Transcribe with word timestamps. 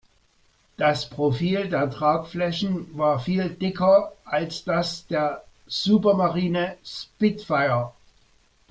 Das 0.77 1.07
Profil 1.11 1.69
der 1.69 1.87
Tragflächen 1.91 2.97
war 2.97 3.19
viel 3.19 3.49
dicker 3.51 4.13
als 4.25 4.63
das 4.63 5.05
der 5.05 5.43
Supermarine 5.67 6.75
Spitfire. 6.83 7.91